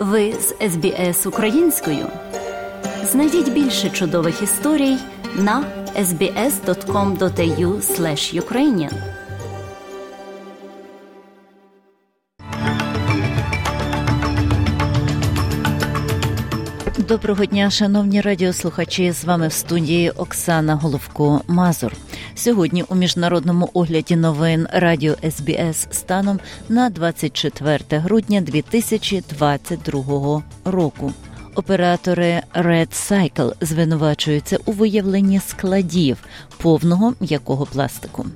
[0.00, 2.06] Ви з СБС українською.
[3.04, 4.96] Знайдіть більше чудових історій
[5.36, 5.64] на
[5.96, 7.80] sbs.com.au
[8.40, 8.92] ukrainian
[16.98, 19.12] Доброго дня, шановні радіослухачі.
[19.12, 21.92] З вами в студії Оксана Головко Мазур.
[22.34, 31.12] Сьогодні у міжнародному огляді новин Радіо СБС станом на 24 грудня 2022 року.
[31.54, 36.16] Оператори Red Cycle звинувачуються у виявленні складів
[36.56, 38.26] повного м'якого пластику.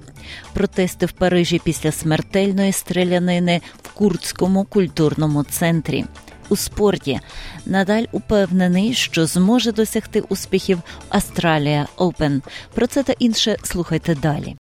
[0.53, 6.05] Протести в Парижі після смертельної стрілянини в Курдському культурному центрі
[6.49, 7.21] у спорті.
[7.67, 12.41] Надаль упевнений, що зможе досягти успіхів Австралія Open.
[12.75, 14.57] Про це та інше слухайте далі.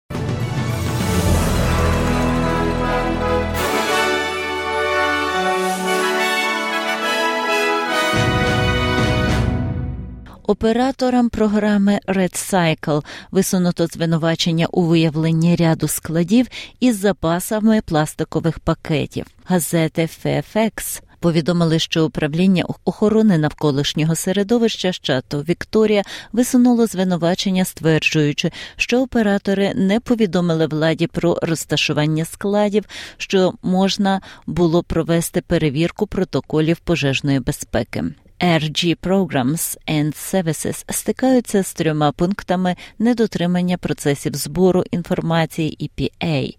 [10.49, 16.47] Операторам програми Red Cycle висунуто звинувачення у виявленні ряду складів
[16.81, 19.27] із запасами пластикових пакетів.
[19.45, 26.03] Газети FFX повідомили, що управління охорони навколишнього середовища щату Вікторія
[26.33, 32.85] висунуло звинувачення, стверджуючи, що оператори не повідомили владі про розташування складів,
[33.17, 38.05] що можна було провести перевірку протоколів пожежної безпеки.
[38.41, 46.57] RG Programs and Services стикаються з трьома пунктами недотримання процесів збору інформації EPA.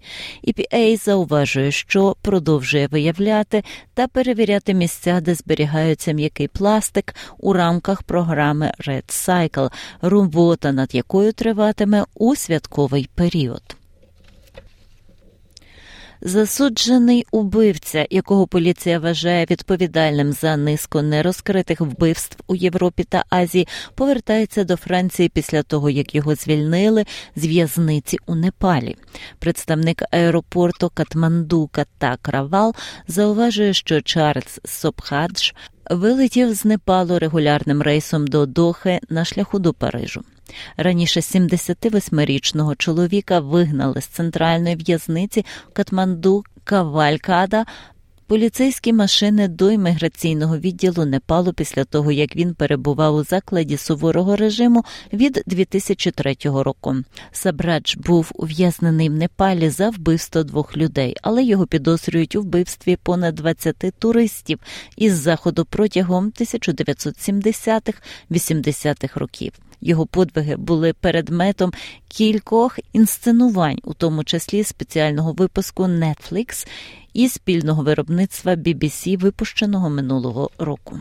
[0.48, 3.64] EPA зауважує, що продовжує виявляти
[3.94, 11.34] та перевіряти місця, де зберігаються м'який пластик у рамках програми Red Cycle, робота над якою
[11.34, 13.79] триватиме у святковий період.
[16.22, 24.64] Засуджений убивця, якого поліція вважає відповідальним за низку нерозкритих вбивств у Європі та Азії, повертається
[24.64, 28.96] до Франції після того, як його звільнили з в'язниці у Непалі.
[29.40, 32.76] Представник аеропорту Катмандука та Кравал
[33.08, 35.52] зауважує, що Чарльз Сопхадж
[35.90, 40.22] вилетів з Непалу регулярним рейсом до Дохи на шляху до Парижу.
[40.78, 47.66] Раніше 78-річного чоловіка вигнали з центральної в'язниці Катманду Кавалькада.
[48.30, 54.86] Поліцейські машини до імміграційного відділу Непалу після того, як він перебував у закладі суворого режиму
[55.14, 56.96] від 2003 року.
[57.32, 63.36] Сабрадж був ув'язнений в Непалі за вбивство двох людей, але його підозрюють у вбивстві понад
[63.36, 64.60] 20 туристів
[64.98, 69.54] із заходу протягом 1970-80-х років.
[69.82, 71.74] Його подвиги були предметом
[72.08, 76.68] кількох інсценувань, у тому числі спеціального випуску Netflix
[77.14, 81.00] і спільного виробництва BBC, випущеного минулого року.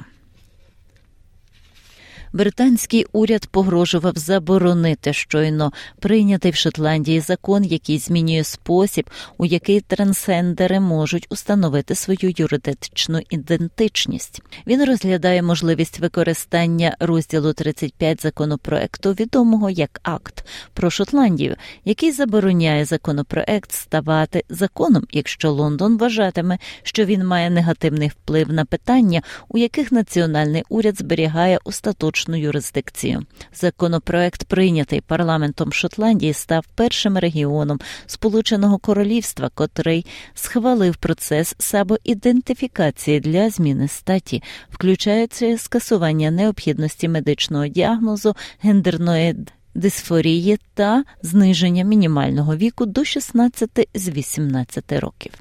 [2.33, 10.81] Британський уряд погрожував заборонити щойно прийнятий в Шотландії закон, який змінює спосіб, у який трансендери
[10.81, 14.43] можуть установити свою юридичну ідентичність.
[14.67, 20.45] Він розглядає можливість використання розділу 35 законопроекту, відомого як акт
[20.75, 28.53] про Шотландію, який забороняє законопроект ставати законом, якщо Лондон вважатиме, що він має негативний вплив
[28.53, 33.23] на питання, у яких національний уряд зберігає остаточну остаточну юрисдикцію.
[33.55, 43.89] Законопроект, прийнятий парламентом Шотландії, став першим регіоном Сполученого Королівства, котрий схвалив процес самоідентифікації для зміни
[43.89, 49.37] статі, включаючи скасування необхідності медичного діагнозу гендерної
[49.75, 55.33] дисфорії та зниження мінімального віку до 16 з 18 років.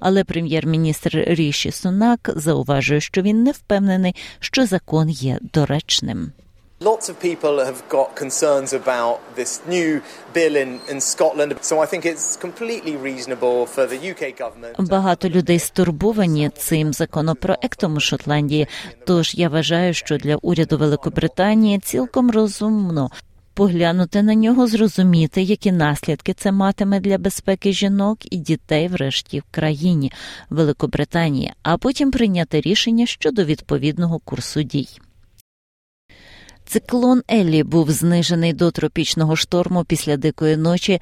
[0.00, 6.32] Але прем'єр-міністр Ріші Сунак зауважує, що він не впевнений, що закон є доречним.
[6.80, 10.02] Lots of people have got concerns about this new
[10.34, 14.88] bill in, in Scotland, so I think it's completely reasonable for the UK government.
[14.88, 18.66] Багато людей стурбовані цим законопроектом у Шотландії.
[19.06, 23.10] Тож я вважаю, що для уряду Великобританії цілком розумно
[23.54, 29.44] поглянути на нього, зрозуміти, які наслідки це матиме для безпеки жінок і дітей, врешті в
[29.50, 30.12] країні
[30.50, 34.88] Великобританії, а потім прийняти рішення щодо відповідного курсу дій.
[36.66, 41.00] Циклон Еллі був знижений до тропічного шторму після дикої ночі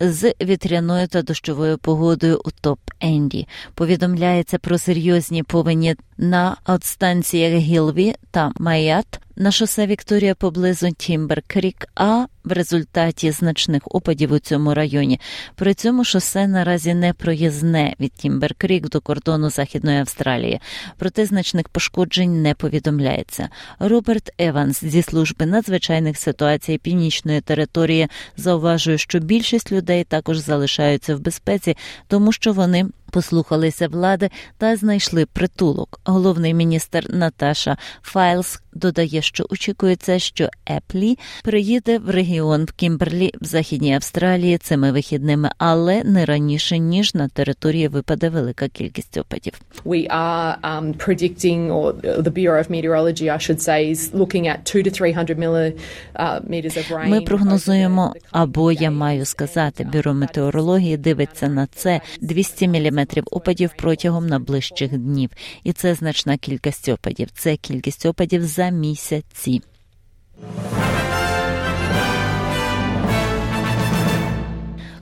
[0.00, 3.48] з вітряною та дощовою погодою у топ Енді.
[3.74, 11.88] Повідомляється про серйозні повені на отстанціях Гілві та Маят на шосе Вікторія поблизу Тімбер Крік,
[11.94, 15.20] а в результаті значних опадів у цьому районі.
[15.54, 20.60] При цьому шосе наразі не проїзне від Тімбер Крік до кордону Західної Австралії,
[20.98, 23.48] проте значних пошкоджень не повідомляється.
[23.78, 31.20] Роберт Еванс зі служби надзвичайних ситуацій північної території зауважує, що більшість людей також залишаються в
[31.20, 31.76] безпеці,
[32.08, 36.00] тому що вони послухалися влади та знайшли притулок.
[36.04, 43.44] Головний міністр Наташа Файлс додає, що очікується, що Еплі приїде в регіон в Кімберлі в
[43.44, 49.52] Західній Австралії цими вихідними, але не раніше ніж на території випаде велика кількість опадів.
[49.84, 51.92] We are um, predicting, or
[52.26, 56.90] the Bureau of Meteorology, I should say, is looking at 2 to 300 millimeters of
[56.90, 57.08] rain.
[57.08, 62.68] Ми прогнозуємо, або я маю сказати, бюро метеорології дивиться на це 200
[63.00, 65.30] міліметрів опадів протягом найближчих днів,
[65.64, 67.28] і це значна кількість опадів.
[67.30, 69.62] Це кількість опадів за місяці.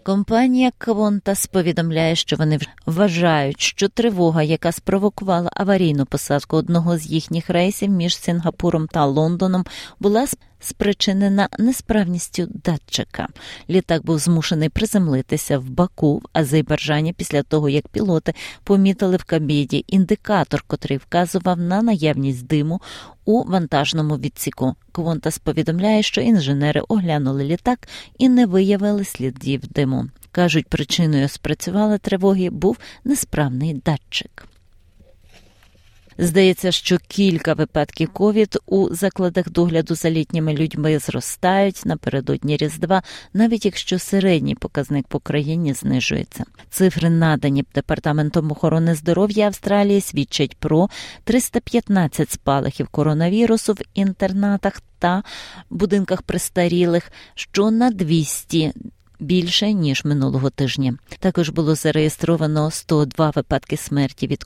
[0.03, 7.51] Компанія Квонтас повідомляє, що вони вважають, що тривога, яка спровокувала аварійну посадку одного з їхніх
[7.51, 9.65] рейсів між Сінгапуром та Лондоном,
[10.01, 10.27] була
[10.69, 13.29] спричинена несправністю датчика.
[13.71, 18.35] Літак був змушений приземлитися в Баку в Азербайджані після того, як пілоти
[18.65, 22.81] помітили в кабіді індикатор, котрий вказував на наявність диму
[23.25, 24.75] у вантажному відсіку.
[24.93, 27.89] Квонтас повідомляє, що інженери оглянули літак
[28.19, 30.09] і не виявили слідів диму.
[30.33, 34.49] Кажуть, причиною спрацювали тривоги був несправний датчик.
[36.19, 43.65] Здається, що кілька випадків ковід у закладах догляду за літніми людьми зростають напередодні Різдва, навіть
[43.65, 46.45] якщо середній показник по країні знижується.
[46.71, 50.89] Цифри, надані департаментом охорони здоров'я Австралії, свідчать про
[51.25, 55.23] 315 спалахів коронавірусу в інтернатах та
[55.71, 58.73] будинках престарілих, що на 200
[59.21, 60.95] більше ніж минулого тижня.
[61.19, 64.45] Також було зареєстровано 102 випадки смерті від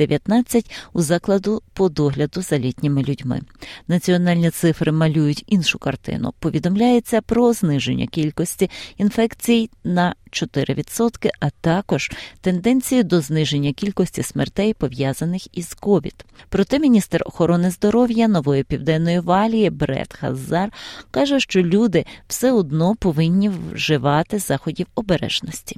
[0.00, 3.40] COVID-19 у закладу по догляду за літніми людьми.
[3.88, 6.34] Національні цифри малюють іншу картину.
[6.38, 12.10] Повідомляється про зниження кількості інфекцій на 4%, а також
[12.40, 16.24] тенденцію до зниження кількості смертей пов'язаних із ковід.
[16.48, 20.72] Проте міністр охорони здоров'я нової південної валії Бред Хазар
[21.10, 25.76] каже, що люди все одно повинні вживати заходів обережності.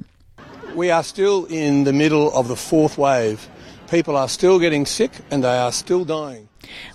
[0.75, 3.37] We are still in the middle of the fourth wave.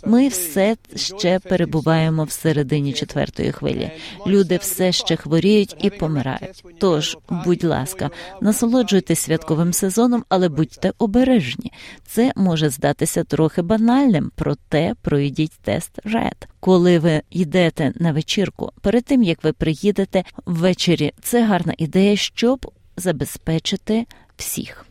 [0.04, 3.90] Ми все ще перебуваємо всередині четвертої хвилі.
[4.26, 6.64] Люди все ще хворіють і помирають.
[6.78, 8.10] Тож, будь ласка,
[8.40, 11.72] насолоджуйтесь святковим сезоном, але будьте обережні.
[12.06, 16.46] Це може здатися трохи банальним, проте пройдіть тест RED.
[16.60, 22.72] Коли ви йдете на вечірку, перед тим як ви приїдете ввечері, це гарна ідея, щоб
[22.96, 24.06] забезпечити
[24.36, 24.87] всіх.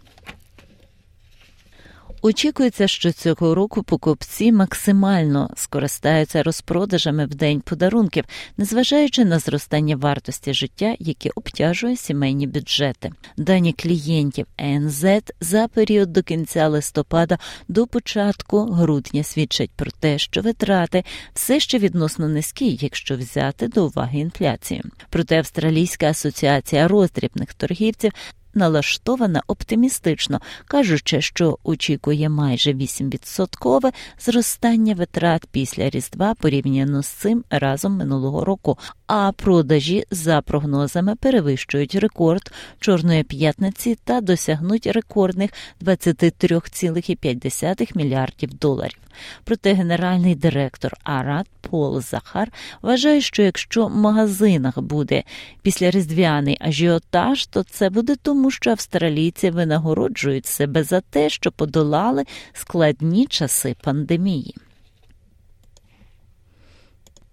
[2.22, 8.24] Очікується, що цього року покупці максимально скористаються розпродажами в день подарунків,
[8.58, 13.12] незважаючи на зростання вартості життя, яке обтяжує сімейні бюджети.
[13.38, 15.06] Дані клієнтів ЕНЗ
[15.42, 17.38] за період до кінця листопада
[17.68, 21.04] до початку грудня свідчать про те, що витрати
[21.34, 24.84] все ще відносно низькі, якщо взяти до уваги інфляцію.
[25.10, 28.12] Проте Австралійська асоціація роздрібних торгівців
[28.58, 37.98] налаштована оптимістично, кажучи, що очікує майже 8% зростання витрат після Різдва порівняно з цим разом
[37.98, 38.78] минулого року.
[39.08, 48.98] А продажі за прогнозами перевищують рекорд чорної п'ятниці та досягнуть рекордних 23,5 мільярдів доларів.
[49.44, 55.24] Проте генеральний директор Арат Пол Захар вважає, що якщо в магазинах буде
[55.62, 62.24] післяріздвяний ажіотаж, то це буде тому, що австралійці винагороджують себе за те, що подолали
[62.54, 64.56] складні часи пандемії.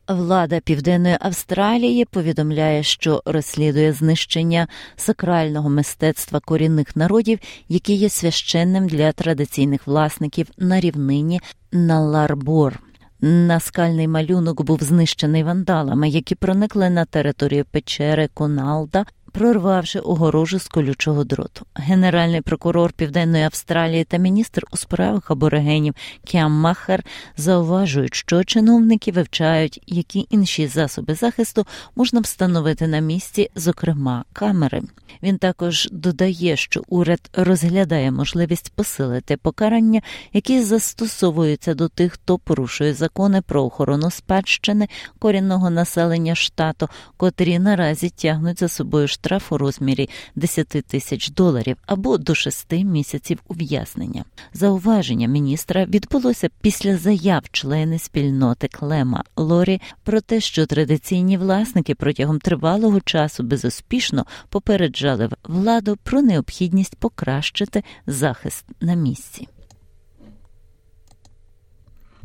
[0.08, 9.12] Влада Південної Австралії повідомляє, що розслідує знищення сакрального мистецтва корінних народів, яке є священним для
[9.12, 11.40] традиційних власників на рівнині
[11.72, 12.80] Наларбор.
[13.20, 19.04] Наскальний малюнок був знищений вандалами, які проникли на територію печери Коналда
[19.34, 21.66] прорвавши огорожу з колючого дроту.
[21.74, 27.04] Генеральний прокурор Південної Австралії та міністр у справах аборигенів Кіам Махер
[27.36, 34.82] зауважують, що чиновники вивчають, які інші засоби захисту можна встановити на місці, зокрема камери.
[35.22, 40.00] Він також додає, що уряд розглядає можливість посилити покарання,
[40.32, 44.88] які застосовуються до тих, хто порушує закони про охорону спадщини
[45.18, 52.18] корінного населення штату, котрі наразі тягнуть за собою штраф у розмірі 10 тисяч доларів або
[52.18, 54.24] до 6 місяців ув'язнення.
[54.52, 62.38] Зауваження міністра відбулося після заяв члени спільноти Клема Лорі про те, що традиційні власники протягом
[62.38, 69.48] тривалого часу безуспішно попереджали владу про необхідність покращити захист на місці.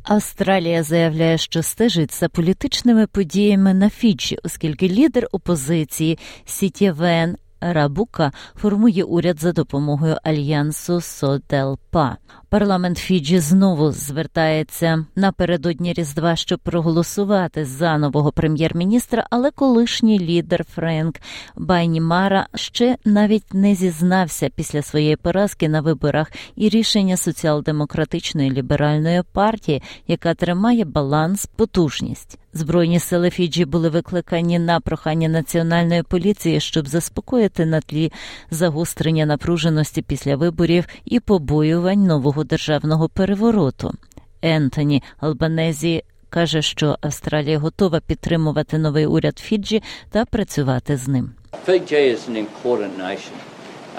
[0.10, 9.04] Австралія заявляє, що стежить за політичними подіями на Фіджі, оскільки лідер опозиції Сітєвен Рабука формує
[9.04, 12.18] уряд за допомогою альянсу Соделпа.
[12.50, 21.16] Парламент Фіджі знову звертається напередодні Різдва, щоб проголосувати за нового прем'єр-міністра, але колишній лідер Френк
[21.56, 29.82] Байнімара ще навіть не зізнався після своєї поразки на виборах і рішення соціал-демократичної ліберальної партії,
[30.08, 32.40] яка тримає баланс, потужність.
[32.54, 38.12] Збройні сили Фіджі були викликані на прохання національної поліції, щоб заспокоїти на тлі
[38.52, 43.94] загострення напруженості після виборів і побоювань нового державного перевороту.
[44.42, 51.32] Ентоні Албанезі каже, що Австралія готова підтримувати новий уряд Фіджі та працювати з ним.
[51.68, 52.18] Fiji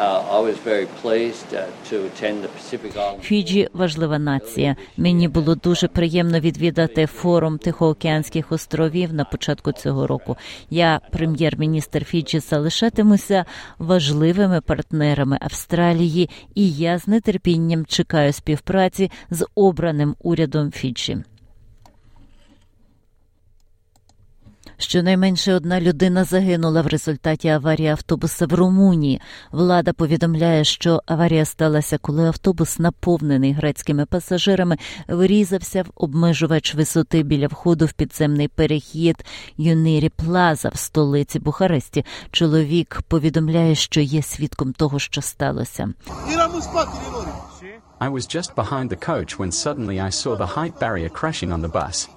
[0.01, 0.53] Uh,
[2.97, 4.77] uh, Фіджі важлива нація.
[4.97, 10.37] Мені було дуже приємно відвідати форум Тихоокеанських островів на початку цього року.
[10.71, 13.45] Я, прем'єр-міністр Фіджі, залишатимуся
[13.79, 21.19] важливими партнерами Австралії, і я з нетерпінням чекаю співпраці з обраним урядом Фіджі.
[24.81, 29.21] Щонайменше одна людина загинула в результаті аварії автобуса в Румунії.
[29.53, 34.77] Влада повідомляє, що аварія сталася, коли автобус, наповнений грецькими пасажирами,
[35.09, 39.25] врізався в обмежувач висоти біля входу в підземний перехід
[39.59, 42.05] Юнирі Плаза в столиці Бухаресті.
[42.31, 45.89] Чоловік повідомляє, що є свідком того, що сталося.
[48.01, 51.61] I was just behind the coach when suddenly I saw the height barrier crashing on
[51.61, 52.09] the bus.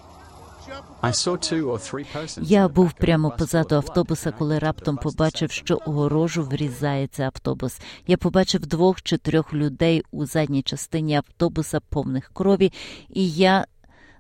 [2.41, 7.79] Я був прямо позаду автобуса, коли раптом побачив, що у огорожу врізається автобус.
[8.07, 12.71] Я побачив двох чи трьох людей у задній частині автобуса, повних крові,
[13.09, 13.65] і я.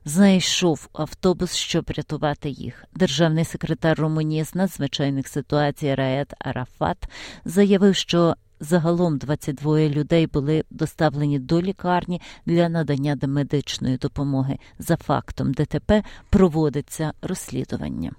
[0.05, 2.85] Знайшов автобус, щоб рятувати їх.
[2.95, 6.97] Державний секретар Румунії з надзвичайних ситуацій Раят Арафат
[7.45, 14.57] заявив, що Загалом 22 людей були доставлені до лікарні для надання медичної допомоги.
[14.79, 18.11] За фактом ДТП проводиться розслідування.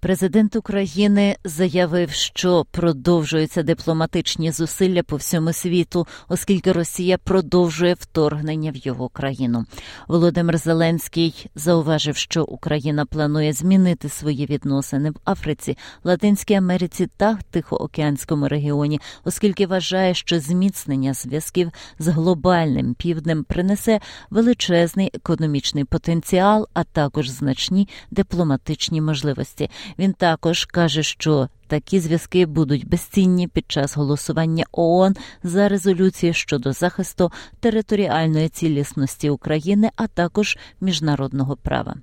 [0.00, 8.76] Президент України заявив, що продовжуються дипломатичні зусилля по всьому світу, оскільки Росія продовжує вторгнення в
[8.76, 9.64] його країну.
[10.08, 18.48] Володимир Зеленський зауважив, що Україна планує змінити свої відносини в Африці, Латинській Америці та Тихоокеанському
[18.48, 24.00] регіоні, оскільки вважає, що зміцнення зв'язків з глобальним півднем принесе
[24.30, 29.70] величезний економічний потенціал, а також значні дипломатичні можливості.
[29.98, 36.72] Він також каже, що такі зв'язки будуть безцінні під час голосування ООН за резолюції щодо
[36.72, 41.94] захисту територіальної цілісності України, а також міжнародного права.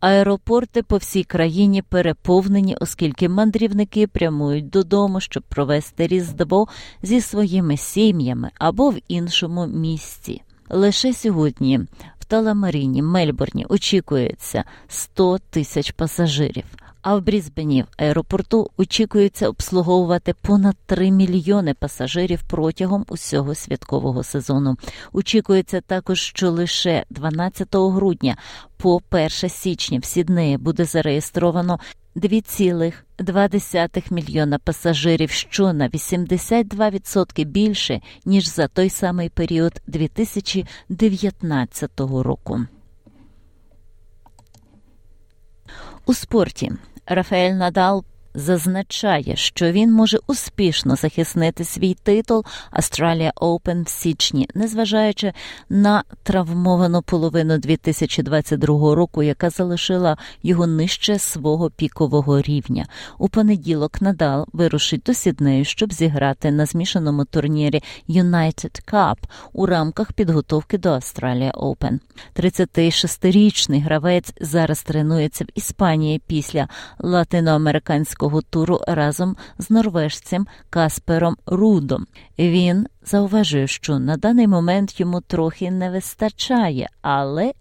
[0.00, 6.68] Аеропорти по всій країні переповнені, оскільки мандрівники прямують додому, щоб провести різдво
[7.02, 10.42] зі своїми сім'ями або в іншому місці.
[10.70, 11.80] Лише сьогодні
[12.28, 16.64] Таламаріні, Мельбурні очікується 100 тисяч пасажирів.
[17.02, 24.76] А в Брізбені в аеропорту очікується обслуговувати понад 3 мільйони пасажирів протягом усього святкового сезону.
[25.12, 28.36] Очікується також, що лише 12 грудня
[28.76, 31.80] по 1 січня в Сіднеї буде зареєстровано
[32.16, 42.60] 2,2 мільйона пасажирів, що на 82% більше ніж за той самий період 2019 року.
[46.08, 46.72] У спорті.
[47.06, 48.04] Рафаель Надал
[48.38, 55.32] зазначає, що він може успішно захиснити свій титул Australia Open в січні, незважаючи
[55.68, 62.86] на травмовану половину 2022 року, яка залишила його нижче свого пікового рівня.
[63.18, 69.16] У понеділок Надал вирушить до Сіднею, щоб зіграти на змішаному турнірі United Cup
[69.52, 71.98] у рамках підготовки до Australia Open.
[72.36, 76.68] 36-річний гравець зараз тренується в Іспанії після
[76.98, 82.06] латиноамериканського туру разом з норвежцем Каспером Рудом.
[82.38, 87.52] Він зауважує, що на даний момент йому трохи не вистачає, але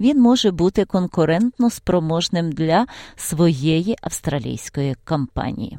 [0.00, 5.78] він може бути конкурентно спроможним для своєї австралійської компанії.